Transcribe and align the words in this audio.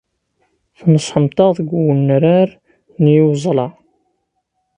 Tneṣṣḥemt-aɣ 0.77 1.49
deg 1.57 1.69
wenrar 1.85 2.49
n 3.01 3.03
yiweẓla. 3.13 3.67